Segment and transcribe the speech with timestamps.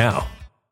[0.00, 0.39] now.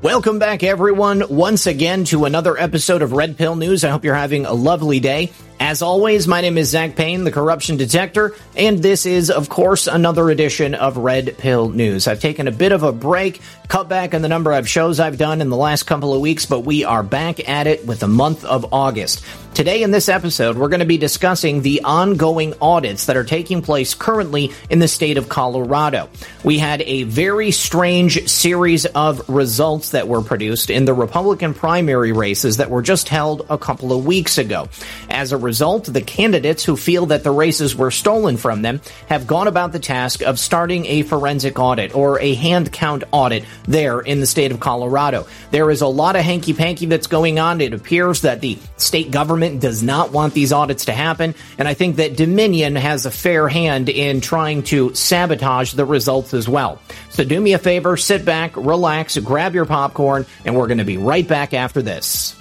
[0.00, 3.84] Welcome back, everyone, once again to another episode of Red Pill News.
[3.84, 5.30] I hope you're having a lovely day.
[5.60, 9.88] As always, my name is Zak Paine, the corruption detector, and this is, of course,
[9.88, 12.06] another edition of Red Pill News.
[12.06, 15.18] I've taken a bit of a break, cut back on the number of shows I've
[15.18, 18.08] done in the last couple of weeks, but we are back at it with the
[18.08, 19.24] month of August.
[19.58, 23.60] Today in this episode, we're going to be discussing the ongoing audits that are taking
[23.60, 26.08] place currently in the state of Colorado.
[26.44, 32.12] We had a very strange series of results that were produced in the Republican primary
[32.12, 34.68] races that were just held a couple of weeks ago.
[35.10, 39.26] As a result, the candidates who feel that the races were stolen from them have
[39.26, 43.98] gone about the task of starting a forensic audit or a hand count audit there
[43.98, 45.26] in the state of Colorado.
[45.50, 47.62] There is a lot of hanky panky that's going on.
[47.62, 51.72] It appears that the state government does not want these audits to happen, and I
[51.72, 56.78] think that Dominion has a fair hand in trying to sabotage the results as well.
[57.08, 60.84] So do me a favor, sit back, relax, grab your popcorn, and we're going to
[60.84, 62.37] be right back after this.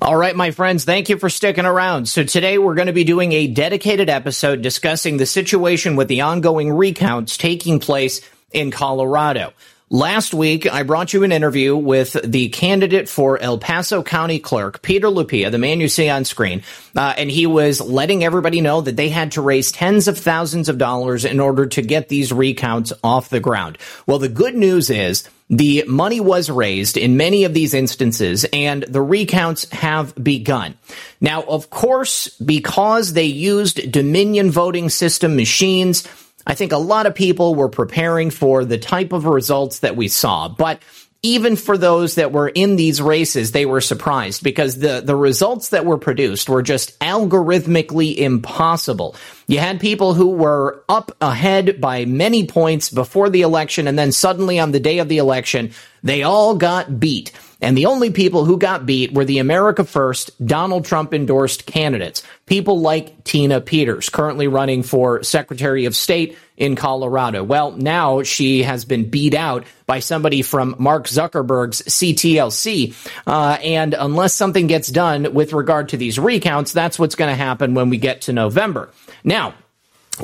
[0.00, 2.08] All right, my friends, thank you for sticking around.
[2.08, 6.22] So today we're going to be doing a dedicated episode discussing the situation with the
[6.22, 8.20] ongoing recounts taking place
[8.52, 9.52] in Colorado.
[9.90, 14.80] Last week, I brought you an interview with the candidate for El Paso County Clerk,
[14.80, 16.62] Peter Lupia, the man you see on screen,
[16.96, 20.70] uh, and he was letting everybody know that they had to raise tens of thousands
[20.70, 23.76] of dollars in order to get these recounts off the ground.
[24.06, 28.84] Well, the good news is the money was raised in many of these instances and
[28.84, 30.78] the recounts have begun.
[31.20, 36.08] Now, of course, because they used Dominion voting system machines,
[36.46, 40.08] I think a lot of people were preparing for the type of results that we
[40.08, 40.80] saw, but
[41.24, 45.70] even for those that were in these races, they were surprised because the, the results
[45.70, 49.16] that were produced were just algorithmically impossible.
[49.46, 54.12] You had people who were up ahead by many points before the election, and then
[54.12, 57.32] suddenly on the day of the election, they all got beat.
[57.64, 62.22] And the only people who got beat were the America First, Donald Trump endorsed candidates.
[62.44, 67.42] People like Tina Peters, currently running for Secretary of State in Colorado.
[67.42, 72.94] Well, now she has been beat out by somebody from Mark Zuckerberg's CTLC.
[73.26, 77.34] Uh, and unless something gets done with regard to these recounts, that's what's going to
[77.34, 78.90] happen when we get to November.
[79.24, 79.54] Now,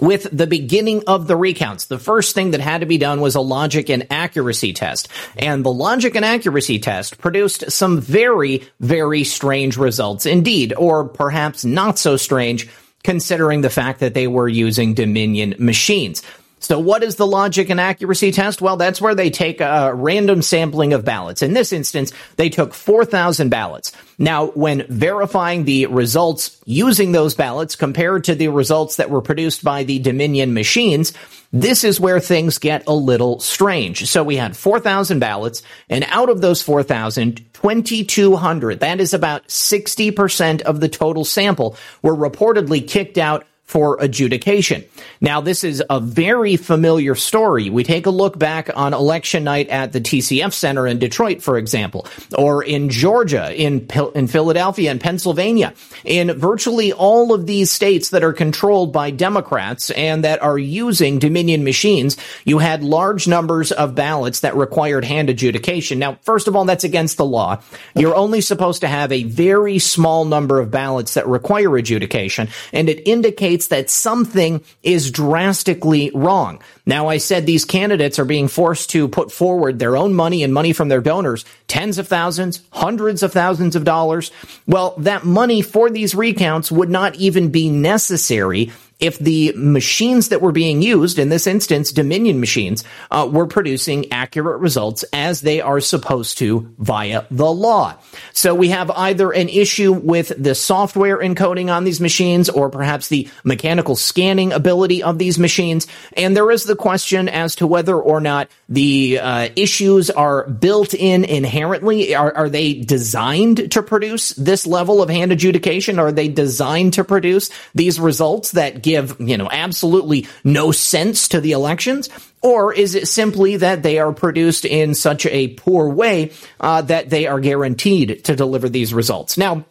[0.00, 3.34] with the beginning of the recounts, the first thing that had to be done was
[3.34, 5.08] a logic and accuracy test.
[5.37, 11.64] And the logic and accuracy test produced some very, very strange results indeed, or perhaps
[11.64, 12.69] not so strange
[13.02, 16.22] considering the fact that they were using Dominion machines.
[16.60, 18.60] So what is the logic and accuracy test?
[18.60, 21.42] Well, that's where they take a random sampling of ballots.
[21.42, 23.92] In this instance, they took 4,000 ballots.
[24.18, 29.64] Now, when verifying the results using those ballots compared to the results that were produced
[29.64, 31.14] by the Dominion machines,
[31.52, 34.06] this is where things get a little strange.
[34.06, 40.62] So we had 4,000 ballots, and out of those 4,000, 2,200, that is about 60%
[40.62, 44.84] of the total sample, were reportedly kicked out for adjudication.
[45.20, 47.70] Now, this is a very familiar story.
[47.70, 51.56] We take a look back on election night at the TCF Center in Detroit, for
[51.56, 53.86] example, or in Georgia, in,
[54.17, 55.72] in Philadelphia, and Pennsylvania,
[56.05, 61.20] in virtually all of these states that are controlled by Democrats and that are using
[61.20, 62.17] Dominion machines.
[62.44, 66.00] You had large numbers of ballots that required hand adjudication.
[66.00, 67.62] Now, first of all, that's against the law.
[67.94, 72.89] You're only supposed to have a very small number of ballots that require adjudication, and
[72.89, 76.60] it indicates indicates that something is drastically wrong.
[76.86, 80.52] Now, I said these candidates are being forced to put forward their own money and
[80.52, 84.32] money from their donors, tens of thousands, hundreds of thousands of dollars.
[84.67, 90.40] Well, that money for these recounts would not even be necessary if the machines that
[90.40, 95.60] were being used, in this instance, Dominion machines, uh, were producing accurate results as they
[95.60, 97.96] are supposed to via the law.
[98.32, 103.08] So we have either an issue with the software encoding on these machines or perhaps
[103.08, 105.86] the mechanical scanning ability of these machines.
[106.14, 110.94] And there is the question as to whether or not the uh, issues are built
[110.94, 112.15] in inherently.
[112.15, 115.98] Are, are they designed to produce this level of hand adjudication?
[115.98, 121.41] Are they designed to produce these results that give, you know, absolutely no sense to
[121.41, 122.08] the elections?
[122.43, 127.10] Or is it simply that they are produced in such a poor way uh, that
[127.10, 129.36] they are guaranteed to deliver these results?
[129.36, 129.67] Now,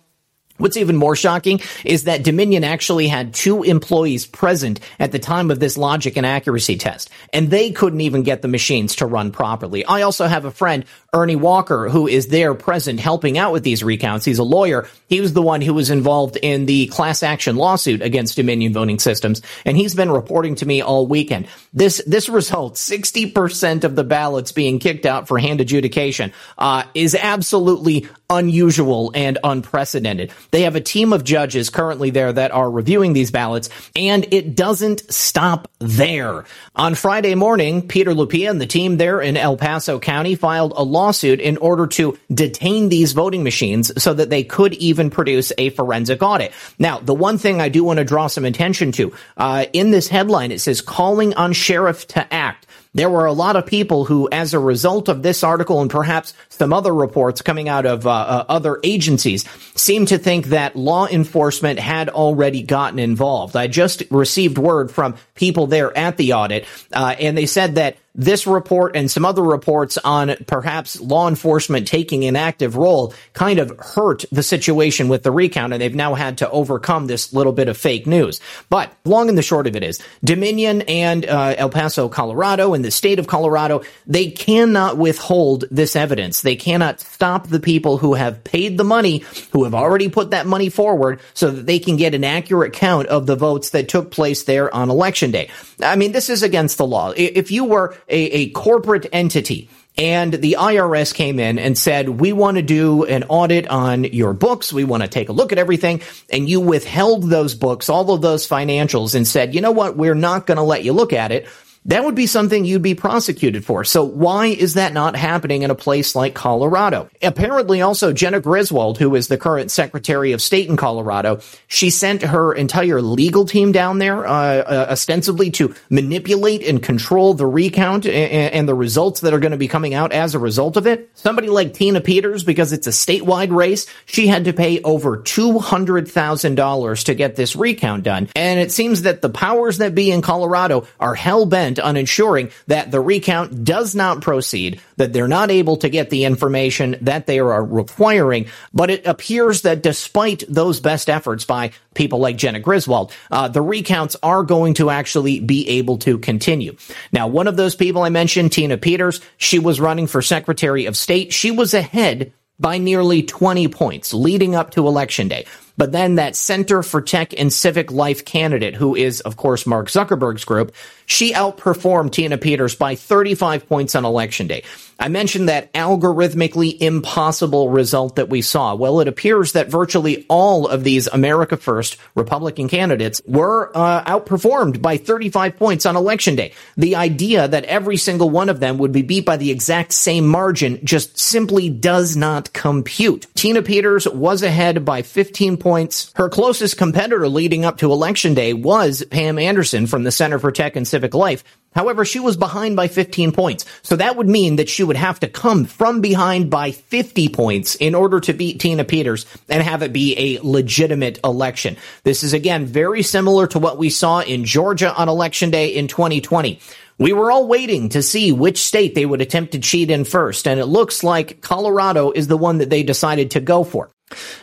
[0.60, 5.52] What's even more shocking is that Dominion actually had two employees present at the time
[5.52, 9.32] of this logic and accuracy test, and they couldn't even get the machines to run
[9.32, 9.86] properly.
[9.86, 13.84] I also have a friend, Ernie Walker, who is there present helping out with these
[13.84, 14.26] recounts.
[14.26, 14.88] He's a lawyer.
[15.08, 19.00] He was the one who was involved in the class action lawsuit against Dominion voting
[19.00, 21.48] systems, and he's been reporting to me all weekend.
[21.74, 27.16] This, this result, 60% of the ballots being kicked out for hand adjudication, uh, is
[27.16, 30.32] absolutely unusual and unprecedented.
[30.52, 34.56] They have a team of judges currently there that are reviewing these ballots, and it
[34.56, 36.46] doesn't stop there.
[36.76, 40.84] On Friday morning, Peter Lupia and the team there in El Paso County filed a
[40.84, 45.72] lawsuit in order to detain these voting machines so that they could even produce a
[45.72, 46.54] forensic audit.
[46.78, 50.08] Now, the one thing I do want to draw some attention to, uh, in this
[50.08, 54.28] headline, it says calling on sheriff to act there were a lot of people who,
[54.32, 58.12] as a result of this article and perhaps some other reports coming out of uh,
[58.12, 63.56] uh, other agencies, seem to think that law enforcement had already gotten involved.
[63.56, 67.98] I just received word from people there at the audit, uh, and they said that
[68.16, 73.60] this report and some other reports on perhaps law enforcement taking an active role kind
[73.60, 77.54] of hurt the situation with the recount, and they've now had to overcome this little
[77.54, 78.42] bit of fake news.
[78.70, 82.84] But long and the short of it is, Dominion and uh, El Paso, Colorado, and
[82.84, 86.42] the state of Colorado, they cannot withhold this evidence.
[86.42, 90.46] They cannot stop the people who have paid the money, who have already put that
[90.46, 94.12] money forward, so that they can get an accurate count of the votes that took
[94.12, 95.50] place there on election day.
[95.82, 97.14] I mean, this is against the law.
[97.16, 102.32] If you were a, a corporate entity and the IRS came in and said, we
[102.32, 104.72] want to do an audit on your books.
[104.72, 106.02] We want to take a look at everything.
[106.32, 109.98] And you withheld those books, all of those financials and said, you know what?
[109.98, 111.50] We're not going to let you look at it
[111.90, 113.84] that would be something you'd be prosecuted for.
[113.84, 117.10] So why is that not happening in a place like Colorado?
[117.24, 122.22] Apparently also Jena Griswold, who is the current Secretary of State in Colorado, she sent
[122.22, 128.06] her entire legal team down there, uh, uh, ostensibly to manipulate and control the recount
[128.06, 130.86] and, and the results that are going to be coming out as a result of
[130.86, 131.10] it.
[131.16, 137.04] Somebody like Tina Peters, because it's a statewide race, she had to pay over $200,000
[137.06, 138.30] to get this recount done.
[138.36, 142.52] And it seems that the powers that be in Colorado are hell bent on ensuring
[142.68, 147.28] that the recount does not proceed, that they're not able to get the information that
[147.28, 148.48] they are requiring.
[148.74, 153.62] But it appears that despite those best efforts by people like Jena Griswold, uh, the
[153.62, 156.76] recounts are going to actually be able to continue.
[157.12, 160.98] Now, one of those people I mentioned, Tina Peters, she was running for Secretary of
[160.98, 161.34] State.
[161.34, 165.46] She was ahead by nearly 20 points leading up to election day.
[165.78, 169.88] But then that Center for Tech and Civic Life candidate, who is, of course, Mark
[169.88, 170.74] Zuckerberg's group,
[171.10, 174.64] she outperformed Tina Peters by 35 points on election day.
[175.00, 178.76] I mentioned that algorithmically impossible result that we saw.
[178.76, 184.82] Well, it appears that virtually all of these America First Republican candidates were uh, outperformed
[184.82, 186.54] by 35 points on election day.
[186.76, 190.28] The idea that every single one of them would be beat by the exact same
[190.28, 193.26] margin just simply does not compute.
[193.36, 196.12] Tina Peters was ahead by 15 points.
[196.16, 200.52] Her closest competitor leading up to election day was Pam Anderson from the Center for
[200.52, 201.44] Tech and Civic Life.
[201.76, 203.66] However, she was behind by 15 points.
[203.84, 207.76] So that would mean that she would have to come from behind by 50 points
[207.76, 211.78] in order to beat Tina Peters and have it be a legitimate election.
[212.04, 215.88] This is again very similar to what we saw in Georgia on election day in
[215.88, 216.60] 2020.
[216.98, 220.48] We were all waiting to see which state they would attempt to cheat in first,
[220.48, 223.90] and it looks like Colorado is the one that they decided to go for.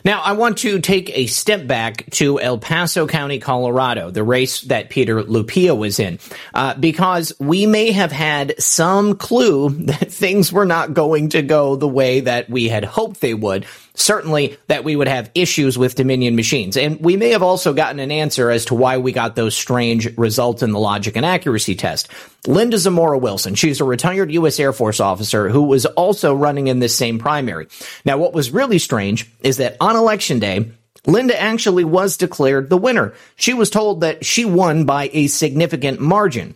[0.04, 4.60] Now, I want to take a step back to El Paso County, Colorado, the race
[4.62, 6.18] that Peter Lupia was in,
[6.54, 11.76] uh, because we may have had some clue that things were not going to go
[11.76, 15.94] the way that we had hoped they would certainly that we would have issues with
[15.94, 16.76] Dominion machines.
[16.76, 20.16] And we may have also gotten an answer as to why we got those strange
[20.16, 22.08] results in the logic and accuracy test.
[22.46, 24.60] Linda Zamora Wilson, she's a retired U.S.
[24.60, 27.66] Air Force officer who was also running in this same primary.
[28.04, 30.70] Now, what was really strange is that on election day,
[31.06, 33.14] Linda actually was declared the winner.
[33.36, 36.54] She was told that she won by a significant margin.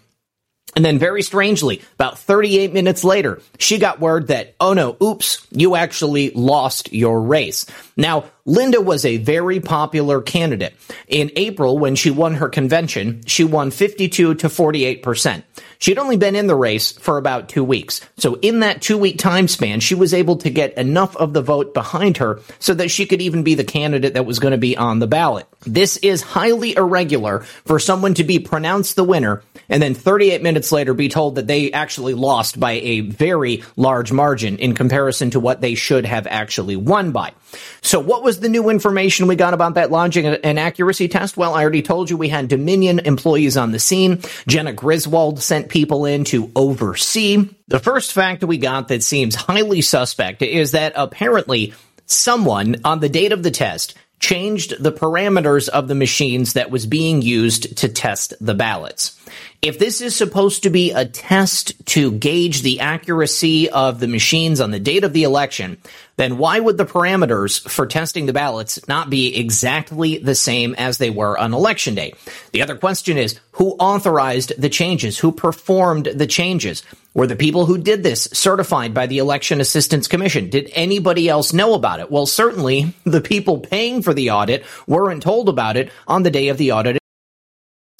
[0.76, 5.46] And then very strangely, about 38 minutes later, she got word that, oh no, oops,
[5.50, 7.66] you actually lost your race.
[7.96, 10.74] Now, Linda was a very popular candidate.
[11.06, 15.44] In April, when she won her convention, she won 52 to 48%.
[15.78, 18.00] She'd only been in the race for about two weeks.
[18.16, 21.42] So in that two week time span, she was able to get enough of the
[21.42, 24.58] vote behind her so that she could even be the candidate that was going to
[24.58, 25.46] be on the ballot.
[25.60, 30.72] This is highly irregular for someone to be pronounced the winner and then 38 minutes
[30.72, 35.40] later be told that they actually lost by a very large margin in comparison to
[35.40, 37.32] what they should have actually won by.
[37.80, 41.36] So what was the new information we got about that logic and accuracy test?
[41.36, 44.22] Well, I already told you we had Dominion employees on the scene.
[44.46, 47.48] Jena Griswold sent people in to oversee.
[47.68, 51.74] The first fact we got that seems highly suspect is that apparently
[52.06, 56.84] someone on the date of the test changed the parameters of the machines that was
[56.84, 59.18] being used to test the ballots.
[59.62, 64.60] If this is supposed to be a test to gauge the accuracy of the machines
[64.60, 65.78] on the date of the election,
[66.20, 70.98] then why would the parameters for testing the ballots not be exactly the same as
[70.98, 72.12] they were on election day?
[72.52, 75.18] The other question is, who authorized the changes?
[75.18, 76.82] Who performed the changes?
[77.14, 80.50] Were the people who did this certified by the Election Assistance Commission?
[80.50, 82.10] Did anybody else know about it?
[82.10, 86.48] Well, certainly the people paying for the audit weren't told about it on the day
[86.48, 86.99] of the audit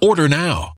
[0.00, 0.77] Order now.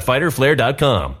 [0.01, 1.20] Fighterflare.com.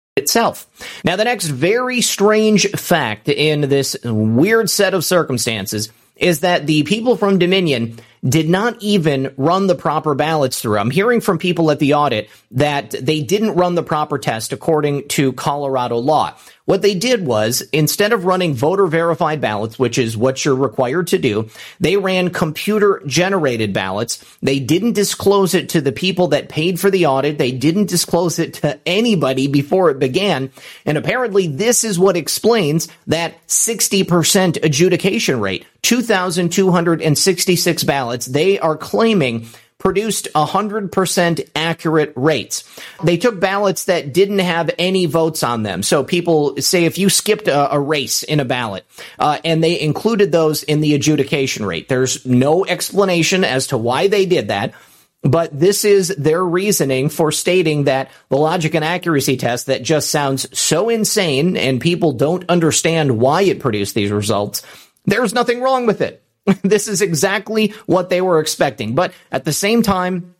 [0.17, 0.67] Itself.
[1.05, 6.83] Now, the next very strange fact in this weird set of circumstances is that the
[6.83, 10.77] people from Dominion did not even run the proper ballots through.
[10.77, 15.07] I'm hearing from people at the audit that they didn't run the proper test according
[15.09, 16.35] to Colorado law.
[16.71, 21.07] What they did was instead of running voter verified ballots, which is what you're required
[21.07, 21.49] to do,
[21.81, 24.23] they ran computer generated ballots.
[24.41, 27.37] They didn't disclose it to the people that paid for the audit.
[27.37, 30.49] They didn't disclose it to anybody before it began.
[30.85, 35.65] And apparently this is what explains that 60% adjudication rate.
[35.81, 38.27] 2,266 ballots.
[38.27, 39.47] They are claiming
[39.81, 42.63] produced 100% accurate rates.
[43.03, 45.81] They took ballots that didn't have any votes on them.
[45.81, 48.85] So people say if you skipped a, a race in a ballot,
[49.17, 51.89] uh, and they included those in the adjudication rate.
[51.89, 54.75] There's no explanation as to why they did that.
[55.23, 60.09] But this is their reasoning for stating that the logic and accuracy test that just
[60.09, 64.63] sounds so insane and people don't understand why it produced these results.
[65.05, 66.20] There's nothing wrong with it.
[66.63, 68.95] this is exactly what they were expecting.
[68.95, 70.35] But at the same time,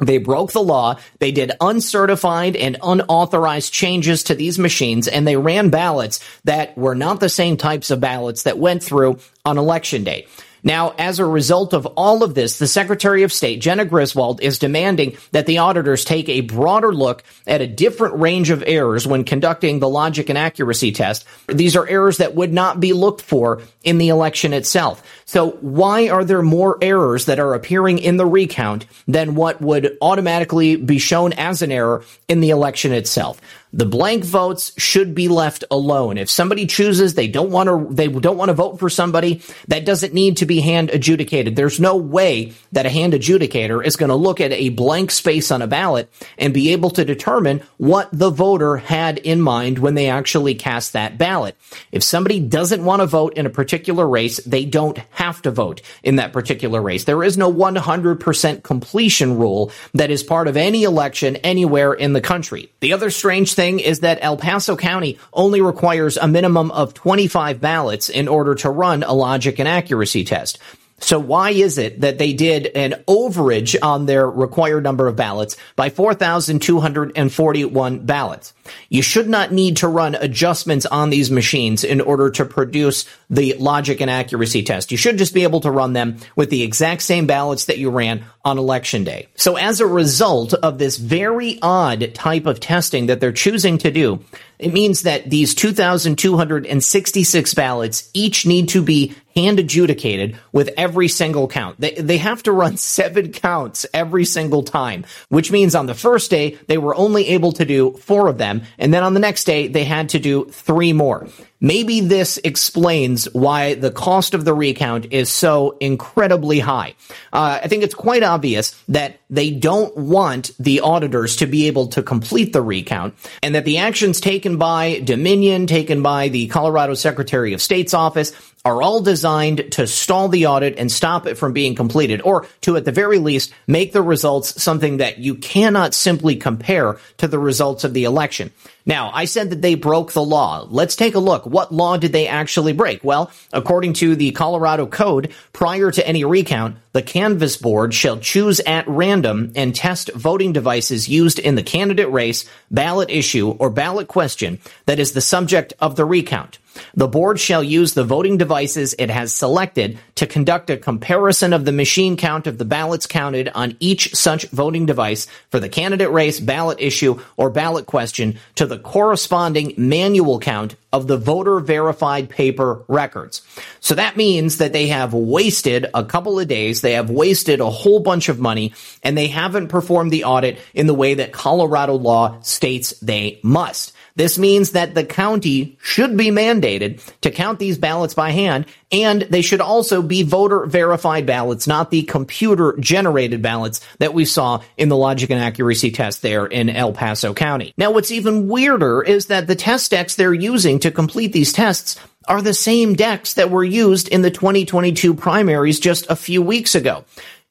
[0.00, 0.98] they broke the law.
[1.20, 6.96] They did uncertified and unauthorized changes to these machines and they ran ballots that were
[6.96, 10.26] not the same types of ballots that went through on election day.
[10.64, 14.58] Now, as a result of all of this, the Secretary of State, Jena Griswold, is
[14.58, 19.24] demanding that the auditors take a broader look at a different range of errors when
[19.24, 21.26] conducting the logic and accuracy test.
[21.46, 25.02] These are errors that would not be looked for in the election itself.
[25.26, 29.98] So why are there more errors that are appearing in the recount than what would
[30.00, 33.40] automatically be shown as an error in the election itself?
[33.74, 36.16] The blank votes should be left alone.
[36.16, 39.84] If somebody chooses they don't want to they don't want to vote for somebody, that
[39.84, 41.56] doesn't need to be hand adjudicated.
[41.56, 45.50] There's no way that a hand adjudicator is going to look at a blank space
[45.50, 46.08] on a ballot
[46.38, 50.92] and be able to determine what the voter had in mind when they actually cast
[50.92, 51.56] that ballot.
[51.90, 55.82] If somebody doesn't want to vote in a particular race, they don't have to vote
[56.04, 57.04] in that particular race.
[57.04, 62.20] There is no 100% completion rule that is part of any election anywhere in the
[62.20, 62.70] country.
[62.78, 66.92] The other strange thing thing is that El Paso County only requires a minimum of
[66.92, 70.58] 25 ballots in order to run a logic and accuracy test.
[70.98, 75.56] So why is it that they did an overage on their required number of ballots
[75.76, 78.54] by 4,241 ballots?
[78.88, 83.54] You should not need to run adjustments on these machines in order to produce the
[83.58, 84.92] logic and accuracy test.
[84.92, 87.90] You should just be able to run them with the exact same ballots that you
[87.90, 89.28] ran on election day.
[89.34, 93.90] So as a result of this very odd type of testing that they're choosing to
[93.90, 94.24] do,
[94.64, 101.48] it means that these 2,266 ballots each need to be hand adjudicated with every single
[101.48, 101.78] count.
[101.78, 106.30] They, they have to run seven counts every single time, which means on the first
[106.30, 108.62] day, they were only able to do four of them.
[108.78, 111.28] And then on the next day, they had to do three more.
[111.60, 116.94] Maybe this explains why the cost of the recount is so incredibly high.
[117.32, 121.86] Uh, I think it's quite obvious that they don't want the auditors to be able
[121.88, 126.94] to complete the recount and that the actions taken by Dominion, taken by the Colorado
[126.94, 128.32] Secretary of State's office,
[128.64, 132.76] are all designed to stall the audit and stop it from being completed, or to
[132.76, 137.38] at the very least make the results something that you cannot simply compare to the
[137.38, 138.50] results of the election.
[138.86, 140.66] Now, I said that they broke the law.
[140.68, 141.46] Let's take a look.
[141.46, 143.02] What law did they actually break?
[143.02, 148.60] Well, according to the Colorado Code, prior to any recount, the canvass board shall choose
[148.60, 154.06] at random and test voting devices used in the candidate race, ballot issue, or ballot
[154.06, 156.58] question that is the subject of the recount.
[156.94, 161.64] The board shall use the voting devices it has selected to conduct a comparison of
[161.64, 166.10] the machine count of the ballots counted on each such voting device for the candidate
[166.10, 172.30] race, ballot issue, or ballot question to the corresponding manual count of the voter verified
[172.30, 173.42] paper records.
[173.80, 177.70] So that means that they have wasted a couple of days, they have wasted a
[177.70, 181.94] whole bunch of money, and they haven't performed the audit in the way that Colorado
[181.94, 183.92] law states they must.
[184.16, 189.22] This means that the county should be mandated to count these ballots by hand, and
[189.22, 194.62] they should also be voter verified ballots, not the computer generated ballots that we saw
[194.76, 197.74] in the logic and accuracy test there in El Paso County.
[197.76, 201.98] Now, what's even weirder is that the test decks they're using to complete these tests
[202.26, 206.74] are the same decks that were used in the 2022 primaries just a few weeks
[206.74, 207.04] ago.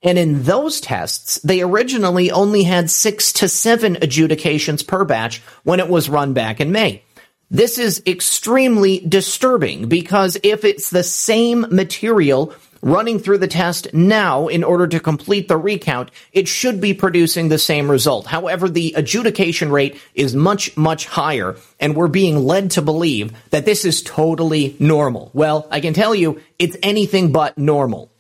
[0.04, 5.80] And in those tests, they originally only had six to seven adjudications per batch when
[5.80, 7.04] it was run back in May.
[7.50, 14.48] This is extremely disturbing because if it's the same material running through the test now
[14.48, 18.28] in order to complete the recount, it should be producing the same result.
[18.28, 23.66] However, the adjudication rate is much, much higher, and we're being led to believe that
[23.66, 25.32] this is totally normal.
[25.34, 28.13] Well, I can tell you, it's anything but normal.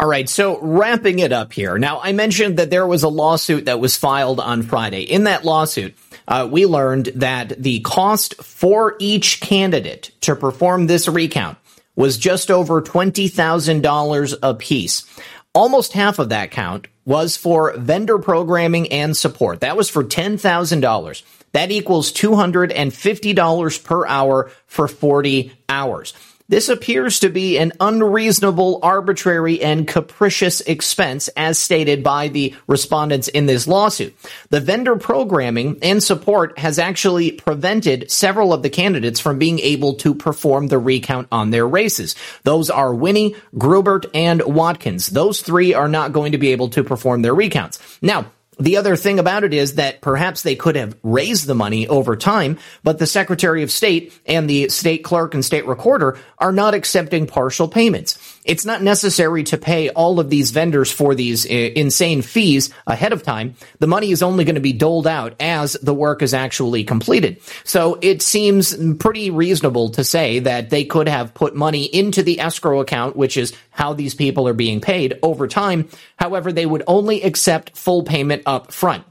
[0.00, 1.76] All right, so wrapping it up here.
[1.76, 5.02] Now, I mentioned that there was a lawsuit that was filed on Friday.
[5.02, 11.08] In that lawsuit, uh, we learned that the cost for each candidate to perform this
[11.08, 11.58] recount
[11.96, 15.20] was just over $20,000 apiece.
[15.52, 19.62] Almost half of that count was for vendor programming and support.
[19.62, 21.22] That was for $10,000.
[21.52, 26.14] That equals $250 per hour for 40 hours.
[26.50, 33.28] This appears to be an unreasonable, arbitrary, and capricious expense as stated by the respondents
[33.28, 34.16] in this lawsuit.
[34.48, 39.94] The vendor programming and support has actually prevented several of the candidates from being able
[39.96, 42.14] to perform the recount on their races.
[42.44, 45.08] Those are Winnie, Grubert, and Watkins.
[45.08, 47.78] Those three are not going to be able to perform their recounts.
[48.00, 48.24] Now,
[48.58, 52.16] the other thing about it is that perhaps they could have raised the money over
[52.16, 56.74] time, but the Secretary of State and the state clerk and state recorder are not
[56.74, 58.27] accepting partial payments.
[58.48, 63.12] It's not necessary to pay all of these vendors for these uh, insane fees ahead
[63.12, 63.54] of time.
[63.78, 67.42] The money is only going to be doled out as the work is actually completed.
[67.64, 72.40] So it seems pretty reasonable to say that they could have put money into the
[72.40, 75.88] escrow account, which is how these people are being paid over time.
[76.16, 79.04] However, they would only accept full payment up front.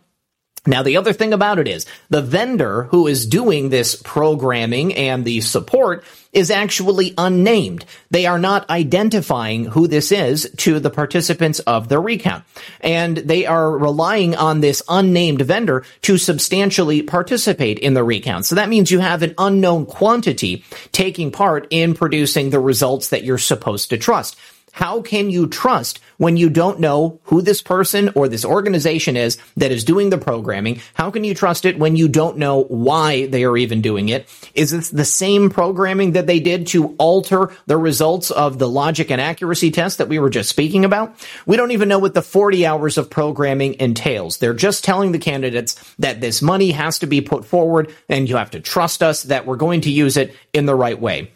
[0.68, 5.24] Now, the other thing about it is the vendor who is doing this programming and
[5.24, 6.04] the support
[6.34, 7.86] is actually unnamed.
[8.12, 12.44] They are not identifying who this is to the participants of the recount.
[12.82, 18.46] And they are relying on this unnamed vendor to substantially participate in the recount.
[18.46, 23.24] So that means you have an unknown quantity taking part in producing the results that
[23.24, 24.38] you're supposed to trust.
[24.78, 29.40] How can you trust when you don't know who this person or this organization is
[29.56, 30.82] that is doing the programming?
[30.94, 34.30] How can you trust it when you don't know why they are even doing it?
[34.54, 39.10] Is this the same programming that they did to alter the results of the logic
[39.10, 41.16] and accuracy test that we were just speaking about?
[41.48, 44.38] We don't even know what the 40 hours of programming entails.
[44.38, 48.36] They're just telling the candidates that this money has to be put forward and you
[48.36, 51.32] have to trust us that we're going to use it in the right way.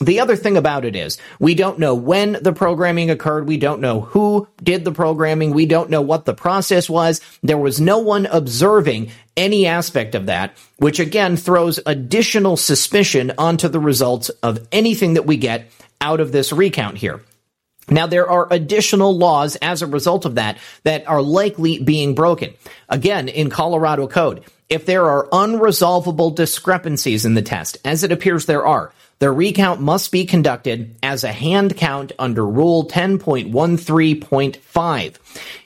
[0.00, 3.46] The other thing about it is we don't know when the programming occurred.
[3.46, 5.52] We don't know who did the programming.
[5.52, 7.20] We don't know what the process was.
[7.42, 13.68] There was no one observing any aspect of that, which again throws additional suspicion onto
[13.68, 17.22] the results of anything that we get out of this recount here.
[17.88, 22.54] Now, there are additional laws as a result of that that are likely being broken.
[22.88, 28.46] Again, in Colorado code, if there are unresolvable discrepancies in the test, as it appears
[28.46, 35.14] there are, the recount must be conducted as a hand count under Rule 10.13.5.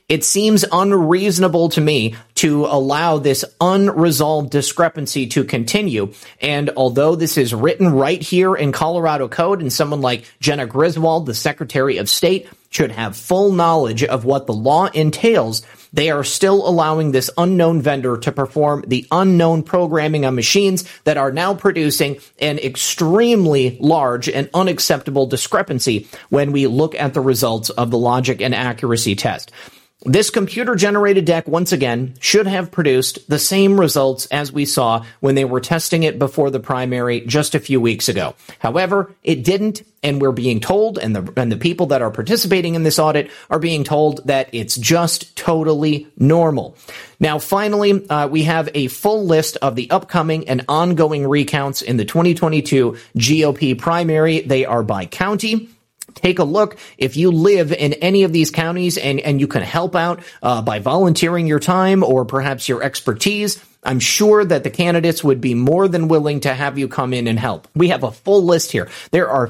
[0.09, 6.15] It seems unreasonable to me to allow this unresolved discrepancy to continue.
[6.41, 11.27] And although this is written right here in Colorado Code and someone like Jena Griswold,
[11.27, 15.61] the Secretary of State, should have full knowledge of what the law entails,
[15.92, 21.16] they are still allowing this unknown vendor to perform the unknown programming on machines that
[21.16, 27.70] are now producing an extremely large and unacceptable discrepancy when we look at the results
[27.70, 29.53] of the logic and accuracy test.
[30.09, 35.05] This computer generated deck, once again, should have produced the same results as we saw
[35.21, 38.35] when they were testing it before the primary just a few weeks ago.
[38.59, 42.75] However, it didn't, and we're being told, and the, and the people that are participating
[42.75, 46.75] in this audit are being told that it's just totally normal.
[47.21, 51.99] Now, finally, uh, we have a full list of the upcoming and ongoing recounts in
[51.99, 54.40] the 2022 GOP primary.
[54.40, 55.68] They are by county
[56.18, 59.62] take a look if you live in any of these counties and, and you can
[59.62, 64.70] help out uh, by volunteering your time or perhaps your expertise I'm sure that the
[64.70, 67.68] candidates would be more than willing to have you come in and help.
[67.74, 68.88] We have a full list here.
[69.12, 69.46] There are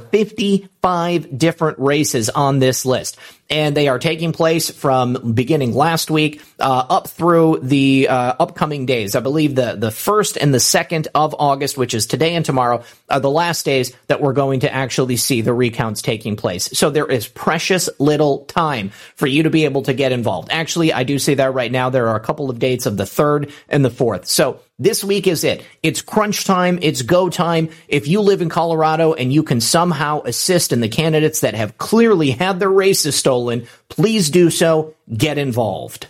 [0.83, 3.17] 55 different races on this list,
[3.51, 8.87] and they are taking place from beginning last week uh, up through the uh, upcoming
[8.87, 9.17] days.
[9.17, 12.85] I believe the the first and the second of August, which is today and tomorrow,
[13.09, 16.71] are the last days that we're going to actually see the recounts taking place.
[16.79, 20.49] So there is precious little time for you to be able to get involved.
[20.51, 21.91] Actually, I do see that right now.
[21.91, 24.27] There are a couple of dates of the third and the fourth.
[24.27, 25.64] So this week is it.
[25.83, 26.79] It's crunch time.
[26.83, 27.71] It's go time.
[27.88, 31.79] If you live in Colorado and you can somehow assist in the candidates that have
[31.79, 34.95] clearly had their races stolen, please do so.
[35.12, 36.07] Get involved.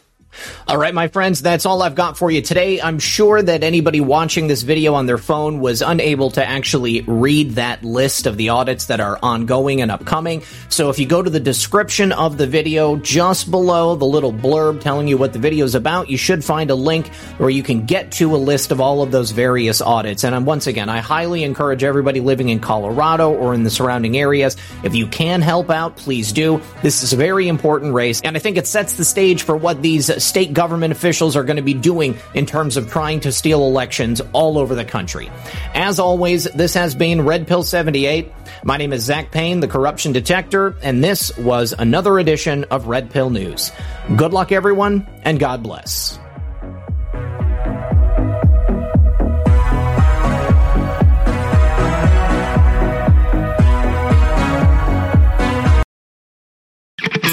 [0.66, 2.80] All right, my friends, that's all I've got for you today.
[2.80, 7.52] I'm sure that anybody watching this video on their phone was unable to actually read
[7.52, 10.42] that list of the audits that are ongoing and upcoming.
[10.68, 14.80] So if you go to the description of the video, just below the little blurb
[14.80, 17.86] telling you what the video is about, you should find a link where you can
[17.86, 20.24] get to a list of all of those various audits.
[20.24, 24.56] And once again, I highly encourage everybody living in Colorado or in the surrounding areas,
[24.82, 26.60] if you can help out, please do.
[26.82, 29.82] This is a very important race, and I think it sets the stage for what
[29.82, 33.64] these state government officials are going to be doing in terms of trying to steal
[33.64, 35.30] elections all over the country.
[35.74, 38.30] As always, this has been Red Pill 78.
[38.64, 43.10] My name is Zak Paine, the corruption detector, and this was another edition of Red
[43.10, 43.72] Pill News.
[44.16, 46.18] Good luck, everyone, and God bless.